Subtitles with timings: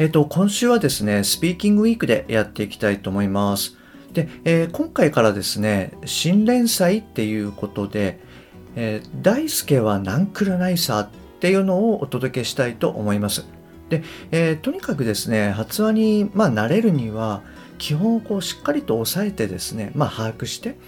[0.00, 3.76] えっ、と今週はですねスピーキングウィークでやっていきたいと思います。
[4.14, 8.18] で、えー、今回からですね新連載っていうことで、
[8.76, 11.10] えー、大輔はナンクルナイサーっ
[11.40, 13.44] ていうのをお届けしたいと思います。
[13.90, 17.42] で、えー、とにかくですね発話に、まあ、慣れるには
[17.76, 20.78] 基本をこうしっかりと押さえてですね、まあ、把握して、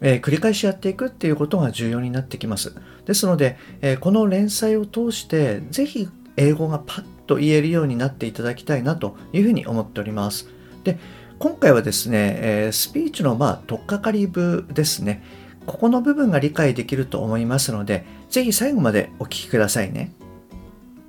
[0.00, 2.76] えー、繰り返しやっていくっていうことが重要になってきます。
[3.06, 10.48] ですので、えー、この連載を通してぜひ英語がパッと言えるようになっていただきたいなというふうに思っております
[10.84, 10.98] で
[11.38, 15.22] 今回はですね、え、スピーチのまあ取っかかり部ですね
[15.66, 20.12] ここの部分が理解できると思いますのでぜひ最後までお聞きくださいね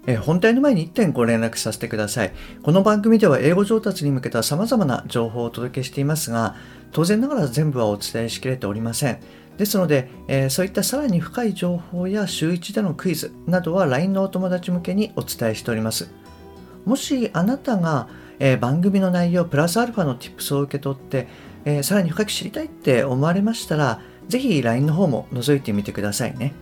[0.07, 2.33] え本題の前に1点ご連絡させてください。
[2.63, 6.55] この番組では英語上達に向けた様々な情報をお届けしていますが、
[6.93, 9.19] 当然ながら全部はお伝えしきれておりません。
[9.57, 16.09] ですので、えー、そういったさらに深い情報や週1でのクイズなどは LINE のお友達向けにお伝えしております。
[16.85, 18.07] もしあなたが、
[18.39, 21.27] えー、番組の内容プラスアルファの Tips を受け取って、
[21.65, 26.53] えー、さらに深く知りたいって思われましたら、ぜひ LINE の方も覗いてみてくださいね。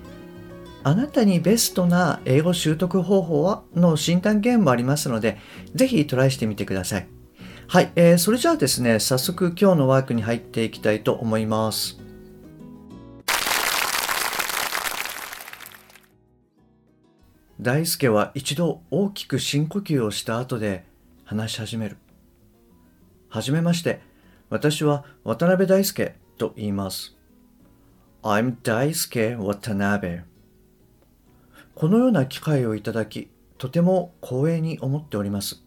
[0.84, 5.38] あなたにベストな英語習得方法はの診断ゲームもありますので、
[5.74, 7.08] ぜひトライしてみてください。
[7.68, 12.05] はい、えー、それじゃあですね、早速今日のワークに入っていきたいと思います。
[17.66, 20.86] 大輔は一度大きく深呼吸をした後で
[21.24, 21.98] 話し始める。
[23.28, 24.02] はじめまして、
[24.52, 27.18] 私は渡辺大輔と言います。
[28.22, 30.20] I'm 大輔渡辺。
[31.74, 35.64] このような機会をいただき、とても光栄に思っております。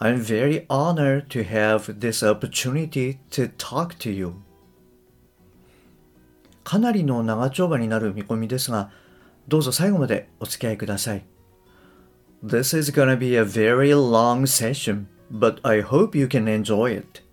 [0.00, 4.32] I'm very honored to have this opportunity to talk to you.
[6.64, 8.90] かなりの長丁場になる見込みですが、
[9.50, 11.24] どうぞ最後までお付き合いください。
[12.44, 17.24] This is gonna be a very long session, but I hope you can enjoy it.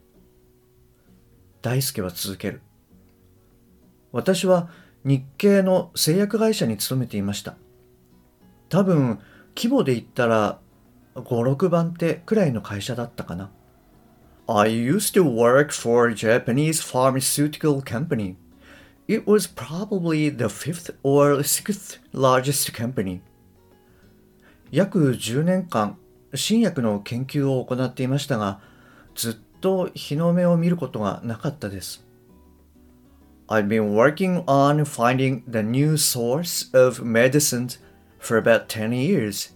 [1.62, 2.62] 大輔は続ける。
[4.12, 4.68] 私は
[5.04, 7.56] 日系の製薬会社に勤めていました。
[8.70, 9.20] 多分、
[9.56, 10.60] 規模で言ったら
[11.14, 13.52] 5、6番手くらいの会社だったかな。
[14.48, 18.38] I used to work for a Japanese pharmaceutical company.
[19.08, 23.22] It was probably the fifth or sixth largest company.
[24.70, 25.98] 約10年間、
[26.36, 28.60] 新薬の研究を行っていましたが、
[29.16, 32.06] ずっと日の目を見ることがなかったです。
[33.48, 37.80] I've been working on finding the new source of medicines
[38.20, 39.56] for about 10 years,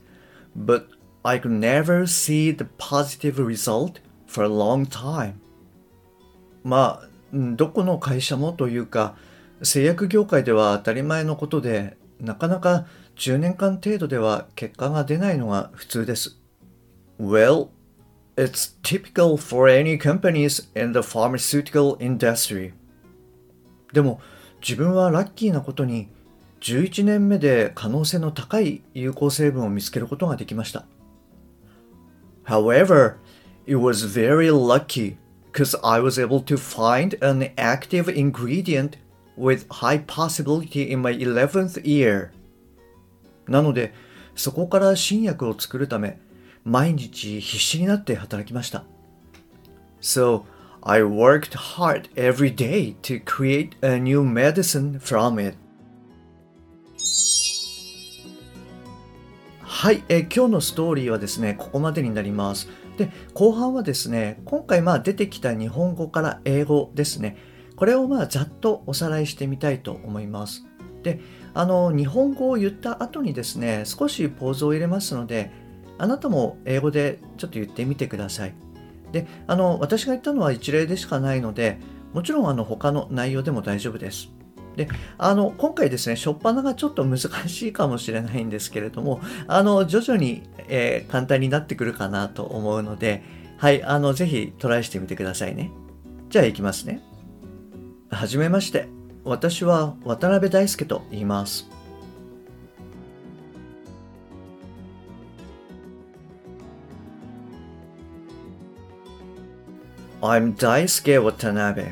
[0.56, 0.86] but
[1.24, 5.34] I could never see the positive result for a long time.
[6.64, 9.16] まあ、どこの会社もというか、
[9.64, 12.86] 製薬業界では当たり前のことで、なかなか
[13.16, 16.38] 10年間程度では結果が出ないのが普通です。
[17.20, 17.70] Well,
[18.36, 22.74] it's typical for any companies in the pharmaceutical industry.
[23.94, 24.20] でも
[24.62, 26.08] 自分はラッキーなことに
[26.62, 30.86] 11年目で可能性の高い有効成分を見つけることができました。
[32.46, 33.16] However,
[33.68, 35.18] it was very lucky
[35.52, 38.98] because I was able to find an active ingredient
[39.38, 42.30] with high possibility in my 11th year.
[43.47, 43.94] なので、
[44.36, 46.19] そこから新薬を作るため、
[46.64, 48.84] 毎日必死になって働きました。
[50.02, 50.44] So,
[50.84, 55.58] I worked hard every day to create a new medicine from it.
[59.64, 62.67] はい、え今日のストーリーはですね、ここまでになります。
[62.97, 67.38] で、後半はですね、今回まあ出てきた日本語から英語ですね、
[67.82, 70.68] これをまあざっとおさらいしてみたいと思います。
[71.02, 71.20] で、
[71.56, 75.50] あの、日本語を言った後にですね、少しポーズを入れますので、
[75.98, 78.54] あなたも英語でちょっと言ってみてください。
[79.12, 81.80] であの私が言ったのは一例でしかないので
[82.14, 84.32] もちろんあの他の内容でも大丈夫です。
[84.76, 84.88] で
[85.18, 93.22] あの今回ですね、初っ端がちょっと難しいかもしれないんですけれども、あの徐々に、えー、簡単になってくるかなと思うので、
[93.58, 95.72] はい、あのぜひトライしてみてくださいね。
[96.30, 97.10] じゃあ行きますね。
[98.11, 98.87] はじめまして、
[99.23, 101.67] 私は渡辺大輔と言います。
[110.22, 111.87] I'm 大輔渡辺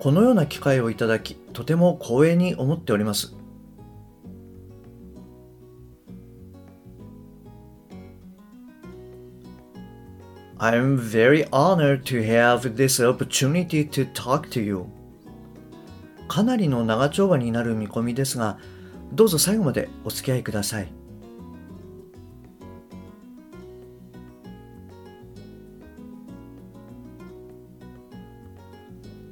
[0.00, 3.36] このような機会をいただき、とても光栄に思っております。
[10.62, 14.86] I'm very honored to have this opportunity to talk to you.
[16.28, 18.58] かなりの長丁場になる見込みですが、
[19.12, 20.92] どうぞ最後までお付き合いください。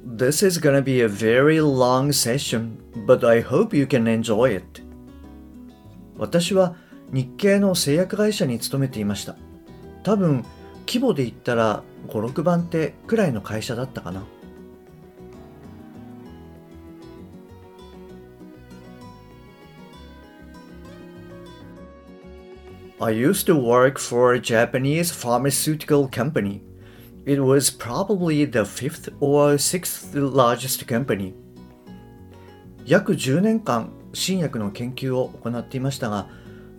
[0.05, 2.75] This is gonna be a very long session,
[3.07, 4.83] but I hope you can enjoy it.
[6.17, 6.75] 私は
[7.09, 9.37] 日系の製薬会社に勤めていました。
[10.03, 10.43] 多分、
[10.91, 14.25] 規模で言ったら5、6番手くらいの会社だったかな。
[22.99, 26.59] I used to work for a Japanese pharmaceutical company.
[27.25, 31.33] It was probably the fifth or sixth largest company.
[32.85, 36.27] 約10年間新薬の研究を行っていましたが、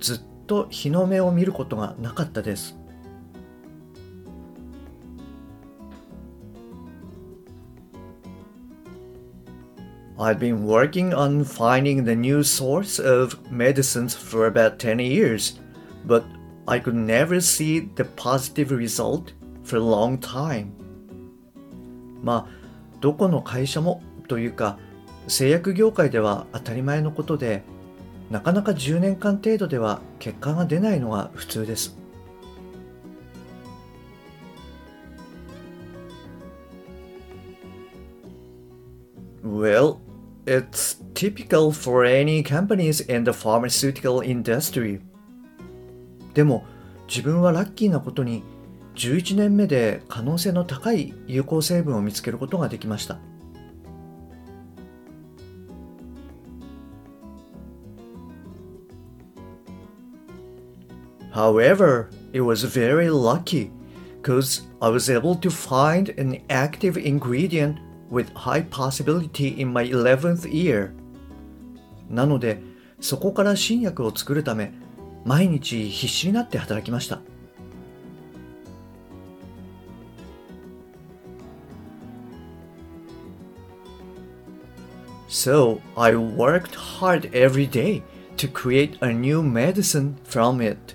[0.00, 2.81] ずっと日の目を見ることがなかったです。
[10.22, 15.58] I've been working on finding the new source of medicines for about 10 years,
[16.06, 16.24] but
[16.68, 19.32] I could never see the positive result
[19.64, 20.70] for a long time.
[22.22, 24.78] まあ、どこの会社もというか、
[25.26, 27.64] 製薬業界では当たり前のことで、
[28.30, 31.98] なかなか10年間程度では結果が出ないのが普通です。
[39.44, 39.96] Well,
[40.45, 45.01] It's typical for any companies in the pharmaceutical industry.
[46.33, 46.65] でも
[47.07, 48.43] 自分はラッキーなことに
[48.95, 53.19] 11年目で可能性の高い有効成分を見つけることができました。
[61.33, 63.69] However, it was very lucky
[64.21, 67.77] because I was able to find an active ingredient
[68.12, 70.90] with high possibility in my 11th year
[72.10, 72.60] なので
[73.00, 74.72] そこから新薬を作るため
[75.24, 77.20] 毎日必死になって働きました
[85.28, 88.02] So I worked hard every day
[88.36, 90.94] to create a new medicine from it.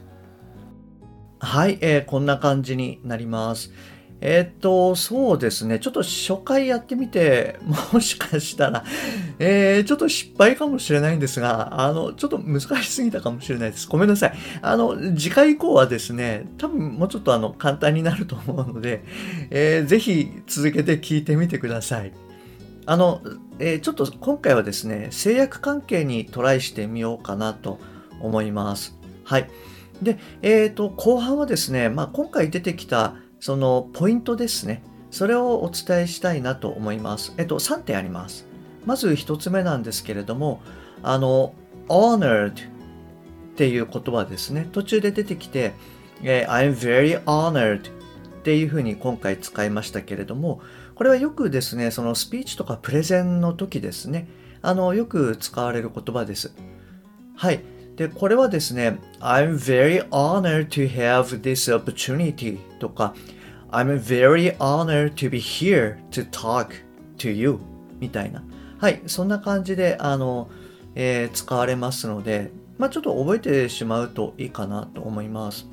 [1.40, 3.72] はい、えー、こんな感じになります。
[4.20, 5.80] えっと、そうですね。
[5.80, 7.60] ちょっと初回やってみて、
[7.94, 8.84] もしかしたら、
[9.38, 13.88] えー、ちょっと失敗かもしれないんですが、あの、ちょっと難しすぎたかもしれないです。
[13.88, 14.34] ごめんなさい。
[14.62, 19.04] あの、次回以降はですね、多分もうちょっとあの、簡単になると思うので、
[19.52, 22.12] えー、ぜひ続けて聞いてみてください。
[22.88, 23.22] あの、
[23.60, 27.80] えー、ちょっと今回はですね、製薬関係にトライしてみようかなと
[28.20, 28.98] 思います。
[29.24, 29.50] はい。
[30.02, 34.84] で、えっ、ー、と、後半はですね、まあ、今回出てきたそのポイントですね。
[35.12, 37.34] それをお伝えしたいなと思います。
[37.38, 38.48] えっと、3点あります。
[38.86, 40.62] まず1つ目なんですけれども、
[41.04, 41.54] あの、
[41.88, 42.54] honored っ
[43.56, 44.68] ていう言葉ですね。
[44.72, 45.74] 途中で出てきて、
[46.22, 47.92] I'm very honored っ
[48.44, 50.62] ていうふうに今回使いましたけれども、
[50.96, 54.28] これはよくですね、そのスピーチとかプレゼンの時ですね、
[54.62, 56.54] あの、よく使われる言葉です。
[57.36, 57.62] はい。
[57.98, 63.16] で、これはですね、I'm very honored to have this opportunity とか、
[63.72, 66.68] I'm very honored to be here to talk
[67.18, 67.58] to you
[68.00, 68.44] みたいな。
[68.78, 70.48] はい、そんな感じで、あの、
[70.94, 75.68] えー、使われますので、まあ、ちょっと覚えてしまうといいかなと思います。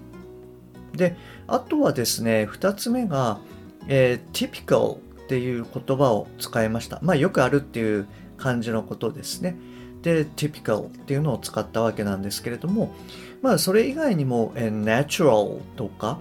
[0.94, 1.16] で、
[1.46, 3.38] あとはですね、二つ目が、
[3.86, 7.00] えー、typical っていう言葉を使いました。
[7.02, 8.06] まあ、よくあるっていう
[8.38, 9.56] 感じのことですね。
[10.04, 12.94] で typical っていうのを使ったわけなんですけれども、
[13.40, 16.20] まあそれ以外にも、natural とか、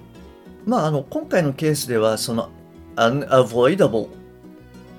[0.66, 2.50] まああの今回のケースではその
[2.96, 4.08] unavoidable っ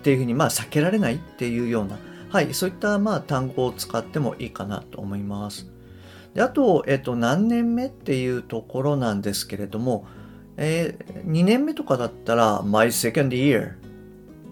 [0.02, 1.98] ていうふうにまあ避けられないっていうような、
[2.28, 5.66] はい、そういったまあ単語を使ってもいいかなと思います。
[6.34, 10.06] であと、えっと、何年目っていうところなんですけれども、
[10.58, 13.76] えー、2年目とかだったら my second year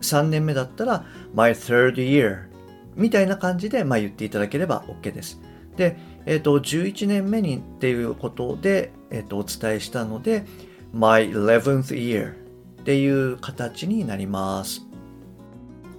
[0.01, 2.52] 3年目だったら my third year
[2.95, 5.41] みたいな感じで、まあ、言っていただければ OK です。
[5.77, 5.97] で、
[6.27, 10.45] えっ、ー、と、11年目にっていうことで、えっ、ー、と、お伝えしたので、
[10.93, 14.83] my 11th year っていう形になります。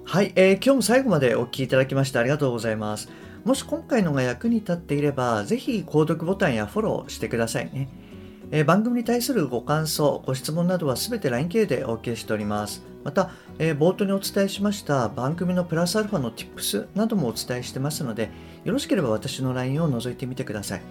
[0.06, 3.10] はい、えー、今日も最後までお聴きいただきましてありがとうございます。
[3.46, 7.90] もし今回のが役に立っていれば、ぜひ購読ボタンやフォローしてくださいね。
[8.52, 12.84] えー、番組に対するご感想、ご質問などはすべて LINE 系でお受けしております。
[13.04, 18.30] また、えー、冒頭にお伝えしました番組のプラスアルファの Tips などもお伝えしてますので、
[18.64, 20.82] よろしければ私の LINE を覗いてみてください。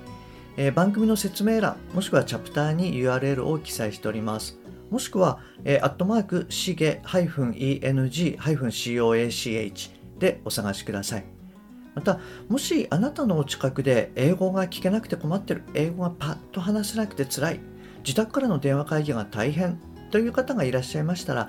[0.57, 4.59] えー、番組の説明欄、もしくはチャプターに URL を記載しております。
[4.91, 9.89] もしくは、えー、アットマーク、しげ -eng-coach
[10.19, 11.25] でお探しください。
[11.95, 17.61] また、もしあなたのお近くで英語が聞けなくて困ってる、英語がパッと話せなくて辛い、
[18.05, 21.49] 自宅からの電話会議が大変という方がいらっしゃいましたら、